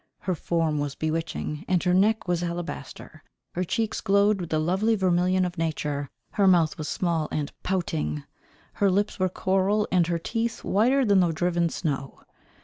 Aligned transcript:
Her 0.21 0.33
form 0.33 0.79
was 0.79 0.95
bewitching, 0.95 1.63
and 1.67 1.83
her 1.83 1.93
neck 1.93 2.27
was 2.27 2.41
alabaster. 2.41 3.21
Her 3.53 3.63
cheeks 3.63 4.01
glowed 4.01 4.41
with 4.41 4.49
the 4.49 4.57
lovely 4.57 4.95
vermilion 4.95 5.45
of 5.45 5.59
nature, 5.59 6.09
her 6.31 6.47
mouth 6.47 6.75
was 6.79 6.89
small 6.89 7.27
and 7.31 7.51
pouting, 7.61 8.23
her 8.73 8.89
lips 8.89 9.19
were 9.19 9.29
coral, 9.29 9.87
and 9.91 10.07
her 10.07 10.17
teeth 10.17 10.63
whiter 10.63 11.05
than 11.05 11.19
the 11.19 11.31
driven 11.31 11.69
snow. 11.69 12.21